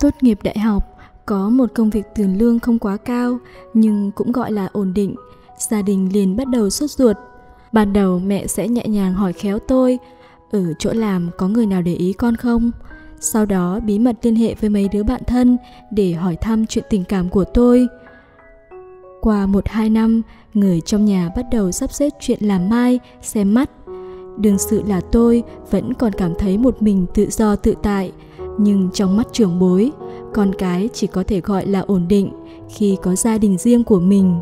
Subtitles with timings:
[0.00, 0.96] Tốt nghiệp đại học,
[1.26, 3.38] có một công việc tiền lương không quá cao
[3.74, 5.14] nhưng cũng gọi là ổn định,
[5.58, 7.16] gia đình liền bắt đầu sốt ruột.
[7.72, 9.98] Ban đầu mẹ sẽ nhẹ nhàng hỏi khéo tôi,
[10.50, 12.70] ở chỗ làm có người nào để ý con không?
[13.20, 15.56] Sau đó bí mật liên hệ với mấy đứa bạn thân
[15.90, 17.88] để hỏi thăm chuyện tình cảm của tôi.
[19.20, 20.22] Qua một hai năm,
[20.54, 23.70] người trong nhà bắt đầu sắp xếp chuyện làm mai, xem mắt.
[24.36, 28.12] Đương sự là tôi vẫn còn cảm thấy một mình tự do tự tại,
[28.58, 29.92] nhưng trong mắt trưởng bối,
[30.34, 32.32] con cái chỉ có thể gọi là ổn định
[32.68, 34.40] khi có gia đình riêng của mình.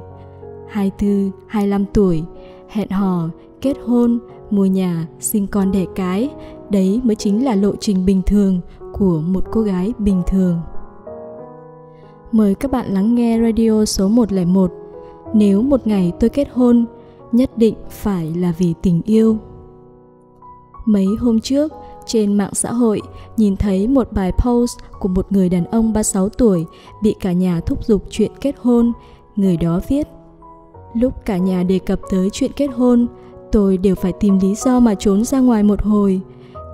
[0.68, 2.22] 24, 25 tuổi,
[2.68, 3.28] hẹn hò,
[3.60, 4.18] kết hôn,
[4.50, 6.30] mua nhà, sinh con đẻ cái,
[6.70, 8.60] đấy mới chính là lộ trình bình thường
[8.92, 10.60] của một cô gái bình thường.
[12.36, 14.72] Mời các bạn lắng nghe radio số 101.
[15.34, 16.84] Nếu một ngày tôi kết hôn,
[17.32, 19.36] nhất định phải là vì tình yêu.
[20.86, 21.72] Mấy hôm trước,
[22.06, 23.00] trên mạng xã hội
[23.36, 26.66] nhìn thấy một bài post của một người đàn ông 36 tuổi
[27.02, 28.92] bị cả nhà thúc giục chuyện kết hôn.
[29.36, 30.06] Người đó viết
[30.94, 33.06] Lúc cả nhà đề cập tới chuyện kết hôn,
[33.52, 36.20] tôi đều phải tìm lý do mà trốn ra ngoài một hồi.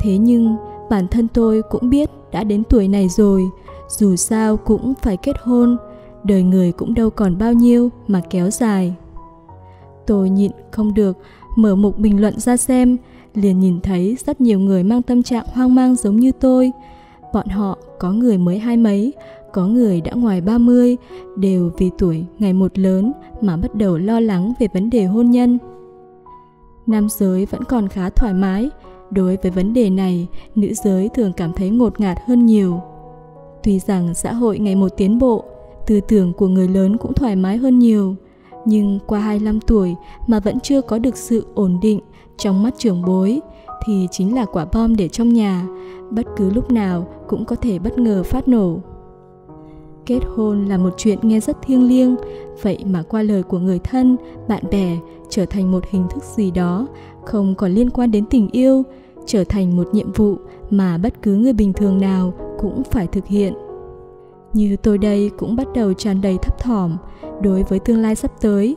[0.00, 0.56] Thế nhưng
[0.90, 3.50] bản thân tôi cũng biết đã đến tuổi này rồi,
[3.98, 5.76] dù sao cũng phải kết hôn,
[6.24, 8.94] đời người cũng đâu còn bao nhiêu mà kéo dài.
[10.06, 11.18] Tôi nhịn không được,
[11.56, 12.96] mở mục bình luận ra xem,
[13.34, 16.72] liền nhìn thấy rất nhiều người mang tâm trạng hoang mang giống như tôi.
[17.32, 19.12] Bọn họ có người mới hai mấy,
[19.52, 20.96] có người đã ngoài 30,
[21.36, 25.30] đều vì tuổi ngày một lớn mà bắt đầu lo lắng về vấn đề hôn
[25.30, 25.58] nhân.
[26.86, 28.70] Nam giới vẫn còn khá thoải mái,
[29.10, 32.80] đối với vấn đề này, nữ giới thường cảm thấy ngột ngạt hơn nhiều.
[33.62, 35.44] Tuy rằng xã hội ngày một tiến bộ,
[35.86, 38.14] tư tưởng của người lớn cũng thoải mái hơn nhiều,
[38.64, 39.94] nhưng qua 25 tuổi
[40.26, 42.00] mà vẫn chưa có được sự ổn định
[42.38, 43.40] trong mắt trưởng bối
[43.84, 45.66] thì chính là quả bom để trong nhà,
[46.10, 48.78] bất cứ lúc nào cũng có thể bất ngờ phát nổ.
[50.06, 52.16] Kết hôn là một chuyện nghe rất thiêng liêng,
[52.62, 54.16] vậy mà qua lời của người thân,
[54.48, 54.96] bạn bè
[55.28, 56.86] trở thành một hình thức gì đó,
[57.24, 58.82] không còn liên quan đến tình yêu,
[59.26, 60.36] trở thành một nhiệm vụ
[60.70, 63.54] mà bất cứ người bình thường nào cũng phải thực hiện.
[64.52, 66.96] Như tôi đây cũng bắt đầu tràn đầy thấp thỏm
[67.42, 68.76] đối với tương lai sắp tới.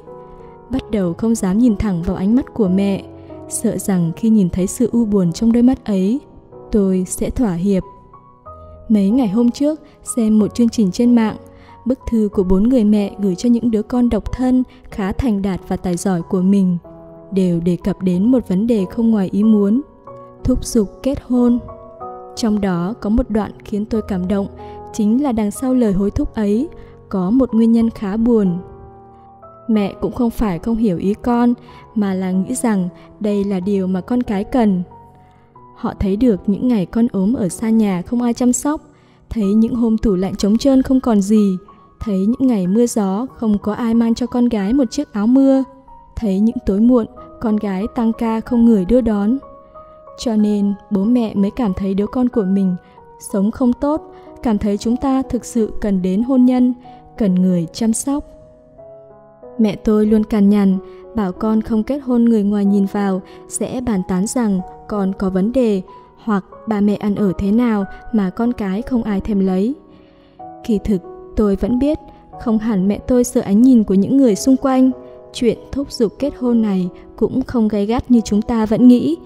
[0.69, 3.03] Bắt đầu không dám nhìn thẳng vào ánh mắt của mẹ,
[3.49, 6.19] sợ rằng khi nhìn thấy sự u buồn trong đôi mắt ấy,
[6.71, 7.83] tôi sẽ thỏa hiệp.
[8.89, 9.81] Mấy ngày hôm trước,
[10.15, 11.35] xem một chương trình trên mạng,
[11.85, 15.41] bức thư của bốn người mẹ gửi cho những đứa con độc thân khá thành
[15.41, 16.77] đạt và tài giỏi của mình
[17.31, 19.81] đều đề cập đến một vấn đề không ngoài ý muốn
[20.43, 21.59] thúc giục kết hôn
[22.35, 24.47] trong đó có một đoạn khiến tôi cảm động,
[24.93, 26.69] chính là đằng sau lời hối thúc ấy,
[27.09, 28.57] có một nguyên nhân khá buồn.
[29.67, 31.53] Mẹ cũng không phải không hiểu ý con,
[31.95, 34.83] mà là nghĩ rằng đây là điều mà con cái cần.
[35.75, 38.81] Họ thấy được những ngày con ốm ở xa nhà không ai chăm sóc,
[39.29, 41.57] thấy những hôm tủ lạnh trống trơn không còn gì,
[41.99, 45.27] thấy những ngày mưa gió không có ai mang cho con gái một chiếc áo
[45.27, 45.63] mưa,
[46.15, 47.05] thấy những tối muộn
[47.41, 49.37] con gái tăng ca không người đưa đón
[50.17, 52.75] cho nên bố mẹ mới cảm thấy đứa con của mình
[53.19, 54.01] sống không tốt,
[54.43, 56.73] cảm thấy chúng ta thực sự cần đến hôn nhân,
[57.17, 58.25] cần người chăm sóc.
[59.57, 60.77] Mẹ tôi luôn cằn nhằn,
[61.15, 65.29] bảo con không kết hôn người ngoài nhìn vào sẽ bàn tán rằng con có
[65.29, 65.81] vấn đề
[66.23, 69.75] hoặc ba mẹ ăn ở thế nào mà con cái không ai thèm lấy.
[70.63, 71.01] Kỳ thực,
[71.35, 71.97] tôi vẫn biết
[72.41, 74.91] không hẳn mẹ tôi sợ ánh nhìn của những người xung quanh.
[75.33, 79.17] Chuyện thúc giục kết hôn này cũng không gay gắt như chúng ta vẫn nghĩ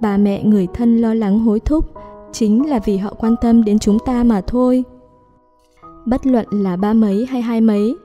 [0.00, 1.84] bà mẹ người thân lo lắng hối thúc,
[2.32, 4.84] chính là vì họ quan tâm đến chúng ta mà thôi.
[6.06, 7.96] Bất luận là ba mấy hay hai mấy,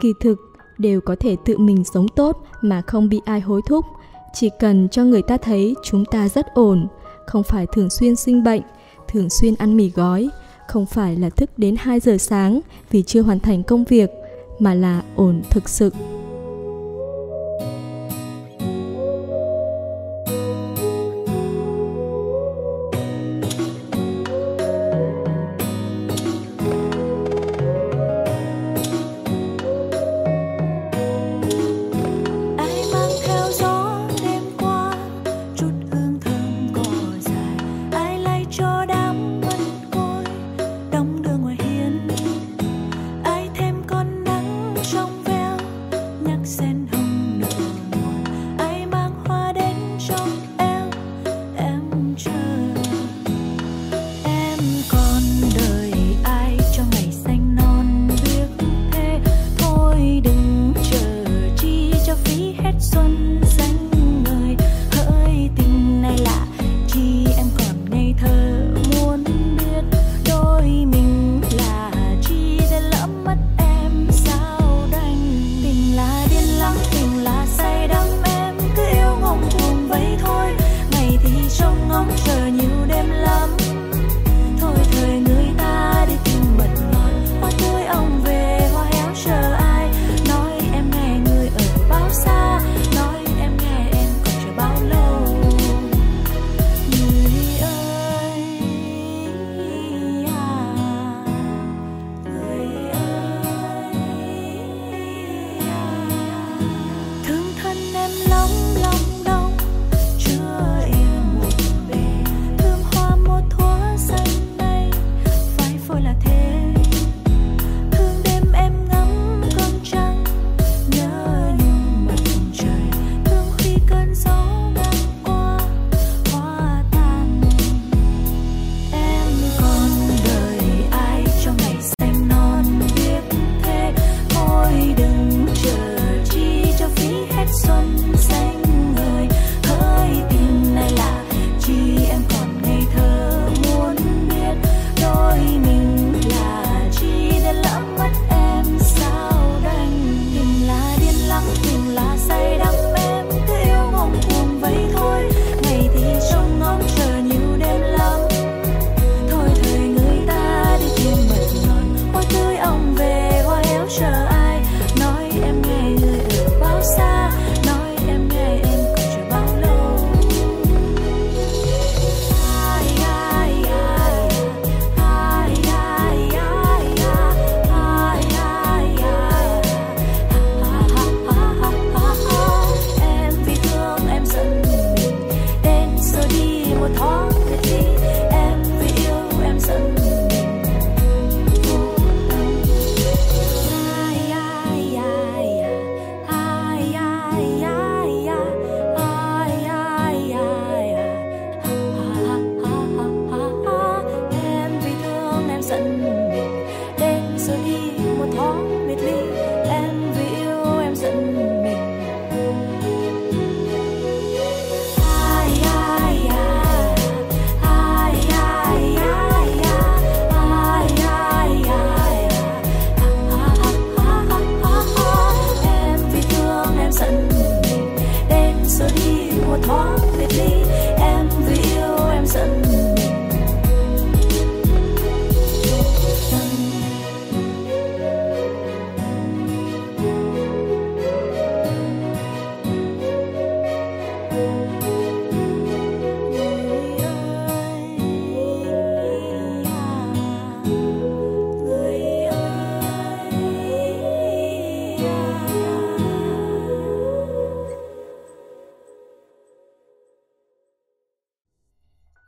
[0.00, 0.38] kỳ thực
[0.78, 3.84] đều có thể tự mình sống tốt mà không bị ai hối thúc.
[4.34, 6.86] Chỉ cần cho người ta thấy chúng ta rất ổn,
[7.26, 8.62] không phải thường xuyên sinh bệnh,
[9.08, 10.28] thường xuyên ăn mì gói,
[10.68, 12.60] không phải là thức đến 2 giờ sáng
[12.90, 14.10] vì chưa hoàn thành công việc,
[14.58, 15.90] mà là ổn thực sự.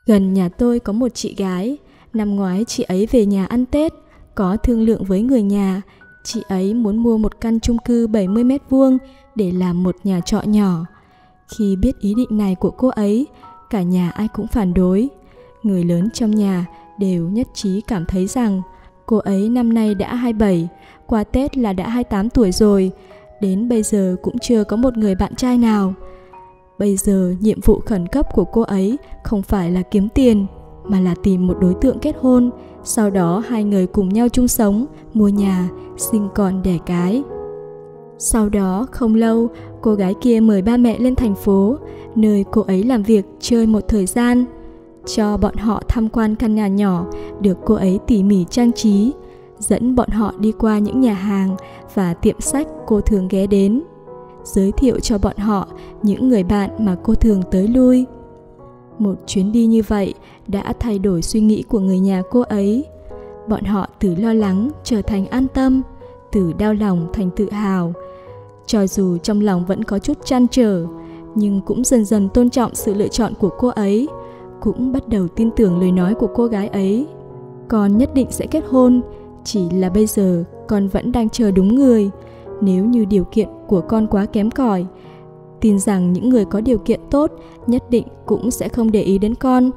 [0.07, 1.77] Gần nhà tôi có một chị gái,
[2.13, 3.93] năm ngoái chị ấy về nhà ăn Tết,
[4.35, 5.83] có thương lượng với người nhà,
[6.25, 8.99] chị ấy muốn mua một căn chung cư 70 mét vuông
[9.35, 10.85] để làm một nhà trọ nhỏ.
[11.57, 13.27] Khi biết ý định này của cô ấy,
[13.71, 15.09] cả nhà ai cũng phản đối.
[15.63, 16.67] Người lớn trong nhà
[16.99, 18.63] đều nhất trí cảm thấy rằng
[19.07, 20.69] cô ấy năm nay đã 27,
[21.07, 22.91] qua Tết là đã 28 tuổi rồi,
[23.41, 25.95] đến bây giờ cũng chưa có một người bạn trai nào.
[26.79, 30.47] Bây giờ nhiệm vụ khẩn cấp của cô ấy không phải là kiếm tiền
[30.89, 32.51] mà là tìm một đối tượng kết hôn,
[32.85, 37.23] sau đó hai người cùng nhau chung sống, mua nhà, sinh con đẻ cái.
[38.19, 39.49] Sau đó không lâu,
[39.81, 41.77] cô gái kia mời ba mẹ lên thành phố,
[42.15, 44.45] nơi cô ấy làm việc chơi một thời gian,
[45.07, 47.07] cho bọn họ tham quan căn nhà nhỏ
[47.41, 49.13] được cô ấy tỉ mỉ trang trí,
[49.59, 51.57] dẫn bọn họ đi qua những nhà hàng
[51.95, 53.83] và tiệm sách cô thường ghé đến
[54.47, 55.69] giới thiệu cho bọn họ
[56.03, 58.07] những người bạn mà cô thường tới lui.
[58.99, 60.15] Một chuyến đi như vậy
[60.47, 62.85] đã thay đổi suy nghĩ của người nhà cô ấy.
[63.49, 65.83] Bọn họ từ lo lắng trở thành an tâm
[66.33, 67.93] từ đau lòng thành tự hào.
[68.67, 70.87] Cho dù trong lòng vẫn có chút chăn trở,
[71.35, 74.09] nhưng cũng dần dần tôn trọng sự lựa chọn của cô ấy,
[74.61, 77.07] cũng bắt đầu tin tưởng lời nói của cô gái ấy.
[77.69, 79.01] Con nhất định sẽ kết hôn,
[79.45, 82.11] chỉ là bây giờ con vẫn đang chờ đúng người
[82.61, 84.87] nếu như điều kiện của con quá kém cỏi.
[85.61, 87.33] Tin rằng những người có điều kiện tốt
[87.67, 89.71] nhất định cũng sẽ không để ý đến con.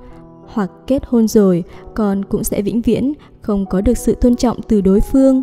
[0.47, 1.63] Hoặc kết hôn rồi,
[1.95, 5.41] con cũng sẽ vĩnh viễn, không có được sự tôn trọng từ đối phương.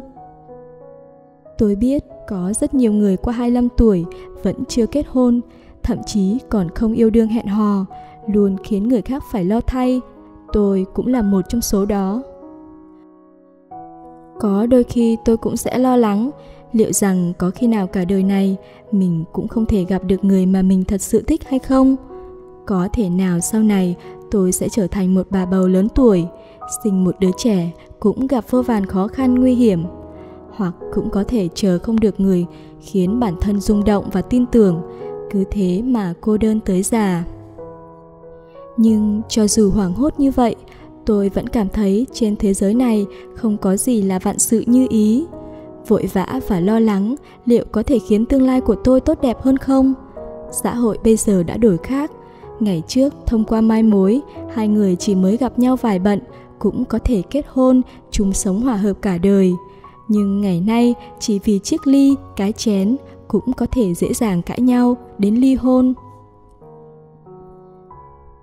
[1.58, 4.04] Tôi biết có rất nhiều người qua 25 tuổi
[4.42, 5.40] vẫn chưa kết hôn,
[5.82, 7.86] thậm chí còn không yêu đương hẹn hò,
[8.26, 10.00] luôn khiến người khác phải lo thay.
[10.52, 12.22] Tôi cũng là một trong số đó.
[14.40, 16.30] Có đôi khi tôi cũng sẽ lo lắng
[16.72, 18.56] liệu rằng có khi nào cả đời này
[18.92, 21.96] mình cũng không thể gặp được người mà mình thật sự thích hay không?
[22.66, 23.96] Có thể nào sau này
[24.30, 26.26] tôi sẽ trở thành một bà bầu lớn tuổi,
[26.84, 27.70] sinh một đứa trẻ
[28.00, 29.84] cũng gặp vô vàn khó khăn, nguy hiểm?
[30.50, 32.46] Hoặc cũng có thể chờ không được người
[32.80, 34.82] khiến bản thân rung động và tin tưởng,
[35.30, 37.24] cứ thế mà cô đơn tới già.
[38.76, 40.56] Nhưng cho dù hoảng hốt như vậy,
[41.06, 44.86] tôi vẫn cảm thấy trên thế giới này không có gì là vạn sự như
[44.90, 45.26] ý
[45.88, 47.14] vội vã và lo lắng
[47.44, 49.94] liệu có thể khiến tương lai của tôi tốt đẹp hơn không
[50.50, 52.10] xã hội bây giờ đã đổi khác.
[52.60, 54.20] Ngày trước, thông qua mai mối,
[54.54, 56.20] hai người chỉ mới gặp nhau vài bận,
[56.58, 59.52] cũng có thể kết hôn, chung sống hòa hợp cả đời.
[60.08, 62.96] Nhưng ngày nay, chỉ vì chiếc ly, cái chén,
[63.28, 65.94] cũng có thể dễ dàng cãi nhau, đến ly hôn.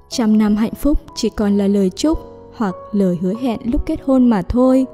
[0.09, 2.19] Trăm năm hạnh phúc chỉ còn là lời chúc
[2.55, 4.85] hoặc lời hứa hẹn lúc kết hôn mà thôi.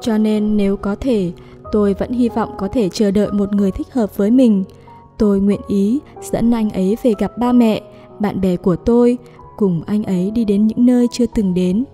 [0.00, 1.32] Cho nên nếu có thể,
[1.72, 4.64] tôi vẫn hy vọng có thể chờ đợi một người thích hợp với mình.
[5.18, 6.00] Tôi nguyện ý
[6.32, 7.82] dẫn anh ấy về gặp ba mẹ,
[8.18, 9.18] bạn bè của tôi,
[9.56, 11.84] cùng anh ấy đi đến những nơi chưa từng đến.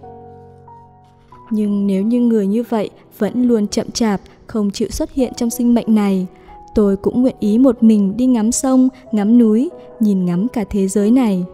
[1.51, 5.51] Nhưng nếu như người như vậy vẫn luôn chậm chạp, không chịu xuất hiện trong
[5.51, 6.27] sinh mệnh này,
[6.75, 10.89] tôi cũng nguyện ý một mình đi ngắm sông, ngắm núi, nhìn ngắm cả thế
[10.89, 11.45] giới này.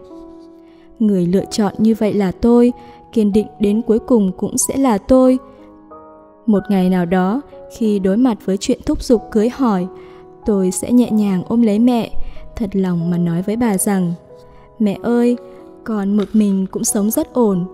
[0.99, 2.73] Người lựa chọn như vậy là tôi,
[3.13, 5.39] kiên định đến cuối cùng cũng sẽ là tôi.
[6.49, 7.41] Một ngày nào đó,
[7.77, 9.87] khi đối mặt với chuyện thúc giục cưới hỏi,
[10.47, 12.11] tôi sẽ nhẹ nhàng ôm lấy mẹ,
[12.57, 14.13] thật lòng mà nói với bà rằng
[14.79, 15.37] Mẹ ơi,
[15.85, 17.65] con một mình cũng sống rất ổn.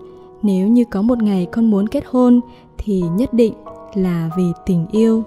[0.41, 2.41] Nếu như có một ngày con muốn kết hôn
[2.77, 3.53] thì nhất định
[3.93, 5.23] là vì tình yêu.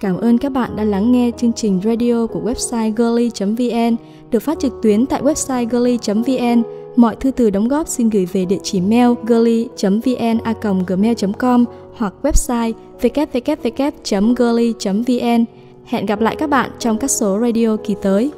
[0.00, 3.96] Cảm ơn các bạn đã lắng nghe chương trình radio của website girly.vn
[4.30, 6.83] được phát trực tuyến tại website girly.vn.
[6.96, 11.64] Mọi thư từ đóng góp xin gửi về địa chỉ mail girly.vn@gmail.com
[11.96, 15.44] hoặc website www.girly.vn.
[15.84, 18.30] Hẹn gặp lại các bạn trong các số radio kỳ tới.